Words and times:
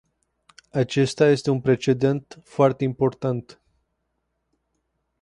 Acesta 0.71 1.29
este 1.29 1.51
un 1.51 1.61
precedent 1.61 2.39
foarte 2.43 2.83
important. 2.83 3.61